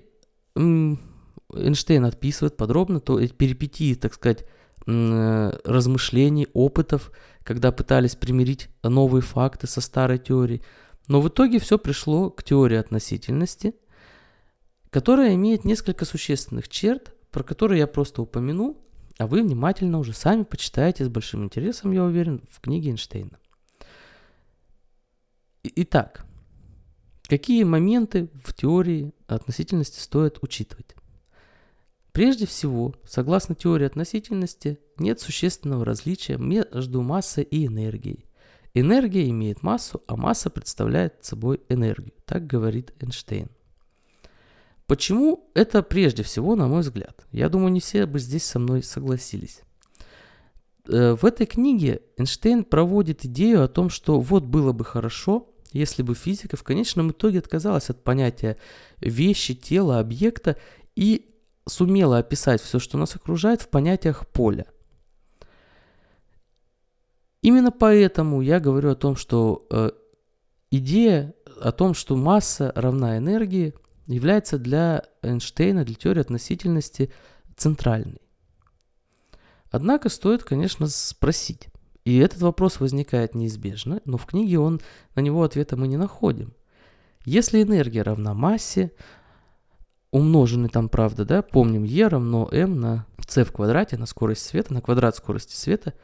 Эйнштейн 0.57 2.05
отписывает 2.05 2.57
подробно 2.57 2.99
то 3.01 3.21
эти 3.21 3.33
перипетии, 3.33 3.95
так 3.95 4.15
сказать, 4.15 4.45
размышлений, 4.87 6.49
опытов, 6.53 7.13
когда 7.43 7.71
пытались 7.73 8.17
примирить 8.17 8.69
новые 8.83 9.23
факты 9.23 9.67
со 9.67 9.81
старой 9.81 10.19
теорией. 10.19 10.63
Но 11.07 11.21
в 11.21 11.29
итоге 11.29 11.59
все 11.59 11.79
пришло 11.79 12.31
к 12.31 12.43
теории 12.43 12.77
относительности, 12.77 13.75
которая 14.91 15.35
имеет 15.35 15.65
несколько 15.65 16.05
существенных 16.05 16.69
черт, 16.69 17.15
про 17.31 17.43
которые 17.43 17.81
я 17.81 17.87
просто 17.87 18.23
упомяну, 18.23 18.79
а 19.19 19.27
вы 19.27 19.43
внимательно 19.43 19.99
уже 19.99 20.13
сами 20.13 20.45
почитаете 20.45 21.05
с 21.05 21.09
большим 21.09 21.45
интересом, 21.45 21.93
я 21.93 22.05
уверен, 22.05 22.43
в 22.51 22.61
книге 22.61 22.91
Эйнштейна. 22.91 23.39
Итак, 25.77 26.27
какие 27.27 27.65
моменты 27.65 28.29
в 28.45 28.53
теории 28.53 29.13
относительности 29.27 29.99
стоит 29.99 30.39
учитывать? 30.43 30.95
Прежде 32.13 32.47
всего, 32.47 32.95
согласно 33.07 33.55
теории 33.55 33.87
относительности, 33.87 34.79
нет 34.99 35.21
существенного 35.21 35.85
различия 35.85 36.37
между 36.37 37.01
массой 37.01 37.45
и 37.45 37.67
энергией. 37.67 38.27
Энергия 38.75 39.29
имеет 39.31 39.63
массу, 39.63 40.03
а 40.07 40.17
масса 40.17 40.51
представляет 40.51 41.25
собой 41.25 41.61
энергию. 41.69 42.13
Так 42.27 42.47
говорит 42.47 42.93
Эйнштейн. 43.01 43.49
Почему 44.87 45.51
это 45.55 45.83
прежде 45.83 46.23
всего, 46.23 46.57
на 46.57 46.69
мой 46.69 46.83
взгляд? 46.83 47.25
Я 47.33 47.49
думаю, 47.49 47.73
не 47.73 47.81
все 47.81 48.05
бы 48.05 48.19
здесь 48.19 48.45
со 48.45 48.59
мной 48.59 48.83
согласились. 48.83 49.63
Э, 50.87 51.15
в 51.15 51.25
этой 51.25 51.47
книге 51.47 52.03
Эйнштейн 52.19 52.65
проводит 52.65 53.25
идею 53.25 53.65
о 53.65 53.69
том, 53.69 53.89
что 53.89 54.21
вот 54.21 54.45
было 54.45 54.73
бы 54.73 54.85
хорошо, 54.85 55.54
если 55.75 56.03
бы 56.03 56.15
физика 56.15 56.57
в 56.57 56.63
конечном 56.63 57.11
итоге 57.11 57.41
отказалась 57.41 57.91
от 57.91 58.03
понятия 58.03 58.57
вещи, 59.01 59.55
тела, 59.55 59.99
объекта 59.99 60.57
и 60.97 61.35
сумела 61.67 62.19
описать 62.19 62.63
все, 62.63 62.79
что 62.79 62.97
нас 62.97 63.15
окружает, 63.17 63.61
в 63.61 63.69
понятиях 63.69 64.27
поля. 64.27 64.67
Именно 67.43 67.71
поэтому 67.71 68.41
я 68.41 68.59
говорю 68.59 68.91
о 68.91 68.97
том, 68.97 69.17
что 69.17 69.67
э, 69.71 69.91
идея 70.71 71.35
о 71.61 71.73
том, 71.73 71.95
что 71.95 72.17
масса 72.17 72.73
равна 72.75 73.19
энергии, 73.19 73.75
является 74.07 74.59
для 74.59 75.05
Эйнштейна, 75.23 75.85
для 75.85 75.95
теории 75.95 76.21
относительности 76.21 77.13
центральной. 77.57 78.21
Однако 79.71 80.09
стоит, 80.09 80.45
конечно, 80.45 80.87
спросить, 80.89 81.69
и 82.05 82.19
этот 82.19 82.43
вопрос 82.43 82.81
возникает 82.81 83.35
неизбежно, 83.35 84.01
но 84.05 84.19
в 84.19 84.27
книге 84.27 84.59
он, 84.59 84.81
на 85.15 85.21
него 85.21 85.43
ответа 85.43 85.77
мы 85.77 85.89
не 85.89 85.97
находим. 85.97 86.53
Если 87.25 87.63
энергия 87.63 88.03
равна 88.03 88.35
массе, 88.35 88.93
умноженный 90.11 90.69
там, 90.69 90.91
правда, 90.91 91.25
да, 91.25 91.43
помним, 91.43 91.85
E 91.85 92.07
равно 92.07 92.49
m 92.53 92.79
на 92.79 93.07
c 93.27 93.45
в 93.45 93.53
квадрате, 93.53 93.97
на 93.97 94.07
скорость 94.07 94.45
света, 94.45 94.75
на 94.75 94.83
квадрат 94.83 95.17
скорости 95.17 95.57
света, 95.57 95.95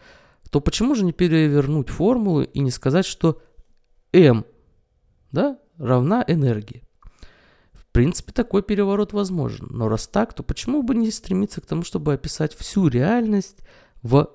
то 0.50 0.60
почему 0.60 0.94
же 0.94 1.04
не 1.04 1.12
перевернуть 1.12 1.90
формулу 1.90 2.42
и 2.42 2.60
не 2.60 2.70
сказать, 2.70 3.04
что 3.04 3.40
m, 4.12 4.46
да, 5.30 5.58
равна 5.76 6.24
энергии? 6.26 6.82
В 7.72 7.84
принципе, 7.92 8.32
такой 8.32 8.62
переворот 8.62 9.12
возможен. 9.12 9.66
Но 9.70 9.88
раз 9.88 10.08
так, 10.08 10.32
то 10.32 10.42
почему 10.42 10.82
бы 10.82 10.94
не 10.94 11.10
стремиться 11.10 11.60
к 11.60 11.66
тому, 11.66 11.82
чтобы 11.82 12.14
описать 12.14 12.54
всю 12.54 12.88
реальность 12.88 13.58
в 14.02 14.30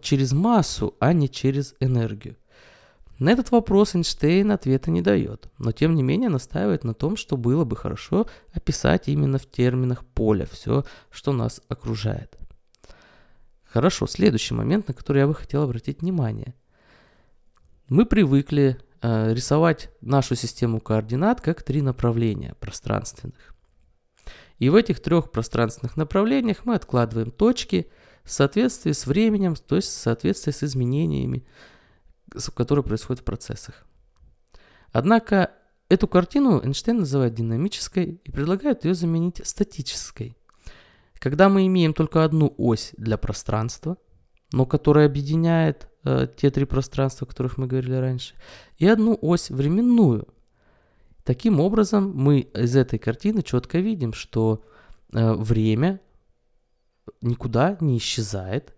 через 0.00 0.32
массу, 0.32 0.94
а 0.98 1.12
не 1.12 1.28
через 1.28 1.74
энергию. 1.80 2.36
На 3.18 3.30
этот 3.30 3.50
вопрос 3.50 3.96
Эйнштейн 3.96 4.52
ответа 4.52 4.92
не 4.92 5.02
дает, 5.02 5.50
но 5.58 5.72
тем 5.72 5.96
не 5.96 6.04
менее 6.04 6.28
настаивает 6.28 6.84
на 6.84 6.94
том, 6.94 7.16
что 7.16 7.36
было 7.36 7.64
бы 7.64 7.74
хорошо 7.74 8.28
описать 8.52 9.08
именно 9.08 9.38
в 9.38 9.46
терминах 9.50 10.04
поля 10.06 10.46
все, 10.46 10.84
что 11.10 11.32
нас 11.32 11.60
окружает. 11.68 12.36
Хорошо, 13.64 14.06
следующий 14.06 14.54
момент, 14.54 14.86
на 14.88 14.94
который 14.94 15.18
я 15.18 15.26
бы 15.26 15.34
хотел 15.34 15.62
обратить 15.62 16.00
внимание. 16.00 16.54
Мы 17.88 18.06
привыкли 18.06 18.78
э, 19.02 19.34
рисовать 19.34 19.90
нашу 20.00 20.36
систему 20.36 20.80
координат 20.80 21.40
как 21.40 21.64
три 21.64 21.82
направления 21.82 22.54
пространственных. 22.60 23.56
И 24.58 24.68
в 24.68 24.76
этих 24.76 25.00
трех 25.00 25.32
пространственных 25.32 25.96
направлениях 25.96 26.64
мы 26.64 26.76
откладываем 26.76 27.32
точки– 27.32 27.90
в 28.28 28.32
соответствии 28.32 28.92
с 28.92 29.06
временем, 29.06 29.56
то 29.56 29.76
есть 29.76 29.88
в 29.88 29.92
соответствии 29.92 30.52
с 30.52 30.62
изменениями, 30.62 31.46
которые 32.54 32.84
происходят 32.84 33.22
в 33.22 33.24
процессах. 33.24 33.86
Однако 34.92 35.50
эту 35.88 36.06
картину 36.06 36.60
Эйнштейн 36.62 36.98
называет 36.98 37.34
динамической 37.34 38.20
и 38.22 38.30
предлагает 38.30 38.84
ее 38.84 38.94
заменить 38.94 39.40
статической. 39.44 40.36
Когда 41.14 41.48
мы 41.48 41.66
имеем 41.66 41.94
только 41.94 42.22
одну 42.22 42.54
ось 42.58 42.92
для 42.98 43.16
пространства, 43.16 43.96
но 44.52 44.66
которая 44.66 45.06
объединяет 45.06 45.88
э, 46.04 46.28
те 46.36 46.50
три 46.50 46.66
пространства, 46.66 47.26
о 47.26 47.28
которых 47.28 47.56
мы 47.56 47.66
говорили 47.66 47.94
раньше, 47.94 48.34
и 48.76 48.86
одну 48.86 49.18
ось 49.20 49.50
временную. 49.50 50.28
Таким 51.24 51.60
образом, 51.60 52.12
мы 52.14 52.40
из 52.40 52.76
этой 52.76 52.98
картины 52.98 53.42
четко 53.42 53.78
видим, 53.78 54.12
что 54.12 54.64
э, 55.12 55.32
время 55.32 56.00
никуда 57.20 57.76
не 57.80 57.98
исчезает, 57.98 58.74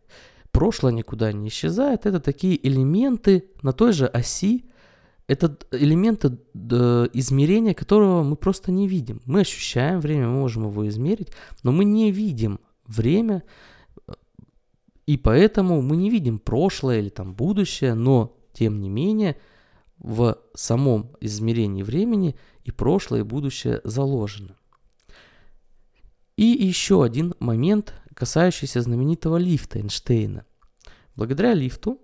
прошлое 0.50 0.92
никуда 0.92 1.32
не 1.32 1.48
исчезает. 1.48 2.06
Это 2.06 2.20
такие 2.20 2.66
элементы 2.66 3.44
на 3.62 3.72
той 3.72 3.92
же 3.92 4.06
оси, 4.06 4.66
это 5.26 5.56
элементы 5.70 6.38
измерения, 7.12 7.72
которого 7.72 8.22
мы 8.24 8.36
просто 8.36 8.72
не 8.72 8.88
видим. 8.88 9.20
Мы 9.26 9.40
ощущаем 9.40 10.00
время, 10.00 10.26
мы 10.26 10.40
можем 10.40 10.68
его 10.68 10.88
измерить, 10.88 11.28
но 11.62 11.70
мы 11.70 11.84
не 11.84 12.10
видим 12.10 12.58
время, 12.86 13.44
и 15.06 15.16
поэтому 15.16 15.82
мы 15.82 15.96
не 15.96 16.10
видим 16.10 16.38
прошлое 16.38 16.98
или 16.98 17.08
там 17.08 17.34
будущее, 17.34 17.94
но 17.94 18.36
тем 18.52 18.80
не 18.80 18.88
менее 18.88 19.36
в 19.98 20.38
самом 20.54 21.10
измерении 21.20 21.82
времени 21.82 22.36
и 22.64 22.70
прошлое, 22.70 23.20
и 23.20 23.24
будущее 23.24 23.80
заложено. 23.84 24.56
И 26.36 26.44
еще 26.44 27.04
один 27.04 27.34
момент, 27.38 27.94
касающийся 28.20 28.82
знаменитого 28.82 29.38
лифта 29.38 29.78
Эйнштейна. 29.78 30.44
Благодаря 31.16 31.54
лифту 31.54 31.98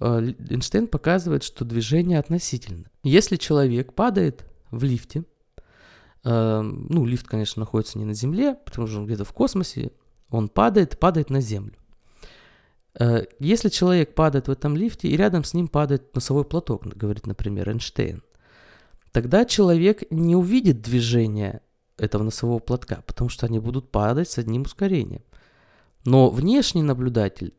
э, 0.00 0.32
Эйнштейн 0.48 0.88
показывает, 0.88 1.42
что 1.42 1.66
движение 1.66 2.18
относительно. 2.18 2.90
Если 3.02 3.36
человек 3.36 3.92
падает 3.92 4.46
в 4.70 4.82
лифте, 4.82 5.24
э, 6.24 6.60
ну, 6.62 7.04
лифт, 7.04 7.26
конечно, 7.26 7.60
находится 7.60 7.98
не 7.98 8.06
на 8.06 8.14
Земле, 8.14 8.54
потому 8.64 8.88
что 8.88 9.00
он 9.00 9.04
где-то 9.04 9.24
в 9.24 9.34
космосе, 9.34 9.92
он 10.30 10.48
падает, 10.48 10.98
падает 10.98 11.28
на 11.28 11.42
Землю. 11.42 11.74
Э, 12.98 13.26
если 13.40 13.68
человек 13.68 14.14
падает 14.14 14.48
в 14.48 14.50
этом 14.50 14.74
лифте, 14.74 15.08
и 15.08 15.18
рядом 15.18 15.44
с 15.44 15.52
ним 15.52 15.68
падает 15.68 16.14
носовой 16.14 16.46
платок, 16.46 16.86
говорит, 16.86 17.26
например, 17.26 17.68
Эйнштейн, 17.68 18.22
тогда 19.12 19.44
человек 19.44 20.02
не 20.10 20.34
увидит 20.34 20.80
движения 20.80 21.60
этого 22.00 22.22
носового 22.22 22.58
платка, 22.58 23.02
потому 23.06 23.30
что 23.30 23.46
они 23.46 23.58
будут 23.58 23.90
падать 23.90 24.30
с 24.30 24.38
одним 24.38 24.62
ускорением. 24.62 25.22
Но 26.04 26.30
внешний 26.30 26.82
наблюдатель 26.82 27.54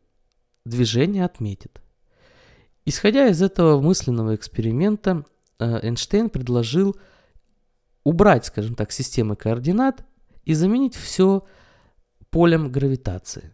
движение 0.64 1.24
отметит. 1.24 1.80
Исходя 2.84 3.28
из 3.28 3.40
этого 3.40 3.80
мысленного 3.80 4.34
эксперимента, 4.34 5.24
э, 5.58 5.86
Эйнштейн 5.86 6.30
предложил 6.30 6.96
убрать, 8.04 8.46
скажем 8.46 8.74
так, 8.74 8.90
системы 8.90 9.36
координат 9.36 10.04
и 10.44 10.54
заменить 10.54 10.96
все 10.96 11.44
полем 12.30 12.72
гравитации, 12.72 13.52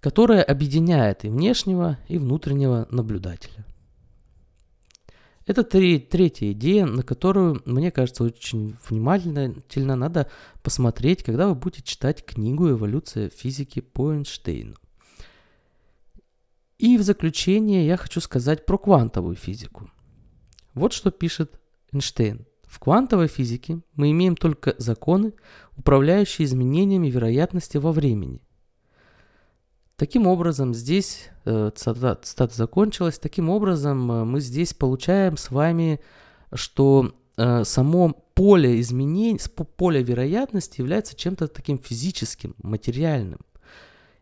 которое 0.00 0.42
объединяет 0.42 1.24
и 1.24 1.28
внешнего, 1.28 1.98
и 2.08 2.16
внутреннего 2.16 2.86
наблюдателя. 2.90 3.66
Это 5.46 5.62
три, 5.62 6.00
третья 6.00 6.50
идея, 6.50 6.86
на 6.86 7.04
которую, 7.04 7.62
мне 7.66 7.92
кажется, 7.92 8.24
очень 8.24 8.76
внимательно 8.88 9.94
надо 9.94 10.28
посмотреть, 10.62 11.22
когда 11.22 11.46
вы 11.46 11.54
будете 11.54 11.84
читать 11.84 12.24
книгу 12.24 12.68
«Эволюция 12.68 13.30
физики» 13.30 13.80
по 13.80 14.12
Эйнштейну. 14.12 14.74
И 16.78 16.98
в 16.98 17.02
заключение 17.02 17.86
я 17.86 17.96
хочу 17.96 18.20
сказать 18.20 18.66
про 18.66 18.76
квантовую 18.76 19.36
физику. 19.36 19.88
Вот 20.74 20.92
что 20.92 21.12
пишет 21.12 21.60
Эйнштейн. 21.92 22.44
В 22.64 22.80
квантовой 22.80 23.28
физике 23.28 23.80
мы 23.94 24.10
имеем 24.10 24.36
только 24.36 24.74
законы, 24.78 25.32
управляющие 25.76 26.44
изменениями 26.44 27.08
вероятности 27.08 27.78
во 27.78 27.92
времени. 27.92 28.42
Таким 29.96 30.26
образом, 30.26 30.74
здесь, 30.74 31.30
э, 31.46 31.70
цитата, 31.74 32.54
закончилась, 32.54 33.18
таким 33.18 33.48
образом 33.48 34.12
э, 34.12 34.24
мы 34.24 34.40
здесь 34.40 34.74
получаем 34.74 35.38
с 35.38 35.50
вами, 35.50 36.00
что 36.52 37.14
э, 37.38 37.64
само 37.64 38.12
поле 38.34 38.78
изменений, 38.80 39.40
поле 39.76 40.02
вероятности 40.02 40.82
является 40.82 41.16
чем-то 41.16 41.48
таким 41.48 41.78
физическим, 41.78 42.54
материальным. 42.62 43.40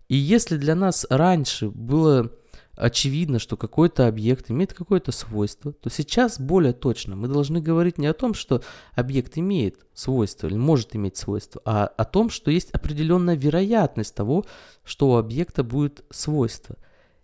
И 0.09 0.15
если 0.15 0.59
для 0.59 0.77
нас 0.77 1.07
раньше 1.11 1.69
было 1.71 2.31
очевидно, 2.77 3.39
что 3.39 3.57
какой-то 3.57 4.07
объект 4.07 4.51
имеет 4.51 4.73
какое-то 4.73 5.13
свойство, 5.13 5.73
то 5.73 5.91
сейчас 5.91 6.41
более 6.41 6.73
точно 6.73 7.17
мы 7.17 7.29
должны 7.29 7.61
говорить 7.61 7.99
не 7.99 8.07
о 8.07 8.15
том, 8.15 8.35
что 8.35 8.63
объект 8.95 9.39
имеет 9.39 9.87
свойство 9.95 10.47
или 10.47 10.57
может 10.57 10.97
иметь 10.97 11.17
свойство, 11.17 11.61
а 11.65 11.87
о 11.87 12.05
том, 12.05 12.31
что 12.31 12.51
есть 12.51 12.71
определенная 12.71 13.37
вероятность 13.37 14.15
того, 14.15 14.45
что 14.85 15.11
у 15.11 15.17
объекта 15.17 15.63
будет 15.63 16.05
свойство. 16.11 16.77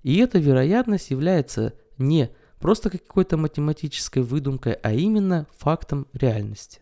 И 0.02 0.16
эта 0.18 0.38
вероятность 0.38 1.10
является 1.10 1.74
не 1.98 2.30
просто 2.58 2.90
какой-то 2.90 3.36
математической 3.36 4.22
выдумкой, 4.22 4.74
а 4.74 4.92
именно 4.92 5.46
фактом 5.56 6.06
реальности. 6.12 6.80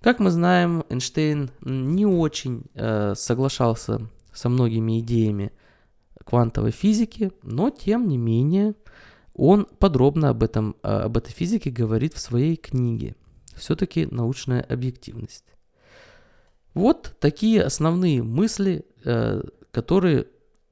Как 0.00 0.18
мы 0.18 0.30
знаем, 0.30 0.84
Эйнштейн 0.88 1.50
не 1.60 2.06
очень 2.06 2.64
э, 2.74 3.14
соглашался 3.14 4.08
со 4.32 4.48
многими 4.48 5.00
идеями 5.00 5.52
квантовой 6.24 6.70
физики, 6.70 7.32
но 7.42 7.70
тем 7.70 8.08
не 8.08 8.16
менее 8.16 8.74
он 9.34 9.66
подробно 9.78 10.30
об, 10.30 10.42
этом, 10.42 10.76
а, 10.82 11.04
об 11.04 11.16
этой 11.16 11.32
физике 11.32 11.70
говорит 11.70 12.14
в 12.14 12.20
своей 12.20 12.56
книге. 12.56 13.16
Все-таки 13.54 14.06
научная 14.06 14.60
объективность. 14.62 15.44
Вот 16.74 17.16
такие 17.20 17.62
основные 17.62 18.22
мысли, 18.22 18.84
э, 19.04 19.42
которые, 19.70 20.26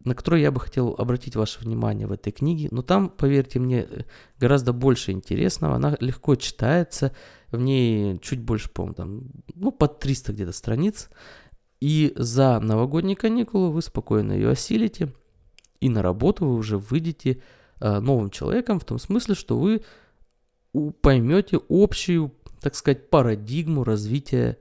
на 0.04 0.14
которые 0.14 0.42
я 0.42 0.52
бы 0.52 0.60
хотел 0.60 0.94
обратить 0.96 1.34
ваше 1.34 1.60
внимание 1.60 2.06
в 2.06 2.12
этой 2.12 2.30
книге. 2.30 2.68
Но 2.70 2.82
там, 2.82 3.08
поверьте 3.08 3.58
мне, 3.58 3.88
гораздо 4.38 4.72
больше 4.72 5.12
интересного. 5.12 5.76
Она 5.76 5.96
легко 6.00 6.36
читается, 6.36 7.12
в 7.50 7.58
ней 7.58 8.18
чуть 8.20 8.40
больше, 8.40 8.70
по-моему, 8.70 8.94
там, 8.94 9.22
ну, 9.54 9.72
под 9.72 9.98
300 9.98 10.32
где-то 10.32 10.52
страниц. 10.52 11.10
И 11.80 12.12
за 12.16 12.60
новогодние 12.60 13.16
каникулы 13.16 13.70
вы 13.70 13.82
спокойно 13.82 14.32
ее 14.32 14.50
осилите– 14.50 15.12
и 15.80 15.88
на 15.88 16.02
работу 16.02 16.46
вы 16.46 16.54
уже 16.54 16.78
выйдете 16.78 17.42
э, 17.80 18.00
новым 18.00 18.30
человеком 18.30 18.80
в 18.80 18.84
том 18.84 18.98
смысле, 18.98 19.34
что 19.34 19.58
вы 19.58 19.82
поймете 21.00 21.60
общую, 21.68 22.32
так 22.60 22.74
сказать, 22.74 23.10
парадигму 23.10 23.84
развития 23.84 24.58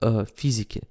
э, 0.00 0.24
физики. 0.34 0.82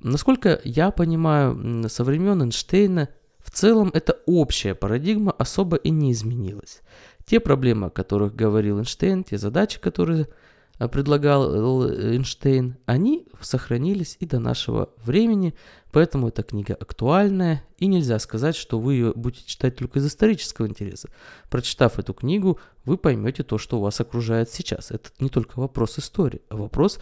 Насколько 0.00 0.60
я 0.64 0.90
понимаю, 0.90 1.88
со 1.88 2.04
времен 2.04 2.42
Эйнштейна 2.42 3.08
в 3.38 3.50
целом 3.50 3.90
эта 3.94 4.18
общая 4.26 4.74
парадигма 4.74 5.32
особо 5.32 5.76
и 5.76 5.90
не 5.90 6.12
изменилась. 6.12 6.82
Те 7.24 7.40
проблемы, 7.40 7.88
о 7.88 7.90
которых 7.90 8.34
говорил 8.34 8.78
Эйнштейн, 8.78 9.24
те 9.24 9.38
задачи, 9.38 9.80
которые 9.80 10.28
предлагал 10.86 11.90
э, 11.90 12.12
Эйнштейн, 12.12 12.76
они 12.86 13.26
сохранились 13.40 14.16
и 14.20 14.26
до 14.26 14.38
нашего 14.38 14.90
времени, 15.04 15.54
поэтому 15.90 16.28
эта 16.28 16.44
книга 16.44 16.74
актуальная, 16.74 17.64
и 17.78 17.86
нельзя 17.86 18.20
сказать, 18.20 18.54
что 18.54 18.78
вы 18.78 18.94
ее 18.94 19.12
будете 19.16 19.44
читать 19.44 19.76
только 19.76 19.98
из 19.98 20.06
исторического 20.06 20.68
интереса. 20.68 21.08
Прочитав 21.50 21.98
эту 21.98 22.14
книгу, 22.14 22.60
вы 22.84 22.96
поймете 22.96 23.42
то, 23.42 23.58
что 23.58 23.80
вас 23.80 24.00
окружает 24.00 24.50
сейчас. 24.50 24.92
Это 24.92 25.10
не 25.18 25.30
только 25.30 25.58
вопрос 25.58 25.98
истории, 25.98 26.42
а 26.48 26.56
вопрос 26.56 27.00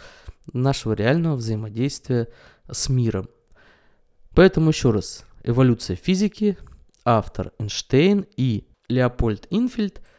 нашего 0.53 0.93
реального 0.93 1.35
взаимодействия 1.35 2.29
с 2.67 2.89
миром. 2.89 3.29
Поэтому 4.33 4.69
еще 4.69 4.89
раз, 4.89 5.23
эволюция 5.43 5.95
физики, 5.95 6.57
автор 7.05 7.51
Эйнштейн 7.59 8.25
и 8.37 8.65
Леопольд 8.89 9.45
Инфельд– 9.51 10.01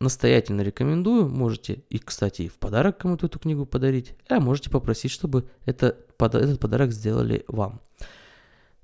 настоятельно 0.00 0.62
рекомендую. 0.62 1.28
Можете 1.28 1.84
и, 1.90 1.98
кстати, 1.98 2.48
в 2.48 2.54
подарок 2.54 2.98
кому-то 2.98 3.26
эту 3.26 3.38
книгу 3.38 3.66
подарить, 3.66 4.14
а 4.28 4.40
можете 4.40 4.70
попросить, 4.70 5.10
чтобы 5.10 5.48
это, 5.66 5.96
этот 6.18 6.58
подарок 6.58 6.92
сделали 6.92 7.44
вам. 7.46 7.80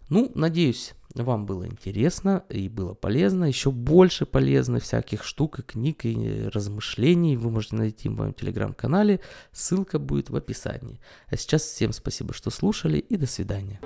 Ну, 0.09 0.31
надеюсь, 0.35 0.95
вам 1.15 1.47
было 1.47 1.67
интересно 1.67 2.45
и 2.49 2.69
было 2.69 2.95
полезно. 2.95 3.47
Еще 3.47 3.71
больше 3.71 4.27
полезно 4.27 4.79
всяких 4.79 5.25
штук 5.25 5.59
и 5.59 5.63
книг 5.63 6.05
и 6.05 6.49
размышлений 6.53 7.37
вы 7.37 7.51
можете 7.51 7.77
найти 7.77 8.09
в 8.09 8.13
моем 8.13 8.33
телеграм-канале. 8.33 9.21
Ссылка 9.53 9.99
будет 9.99 10.31
в 10.31 10.37
описании. 10.37 11.01
А 11.27 11.37
сейчас 11.37 11.63
всем 11.63 11.93
спасибо, 11.93 12.35
что 12.35 12.51
слушали 12.51 12.99
и 12.99 13.17
до 13.17 13.27
свидания. 13.27 13.81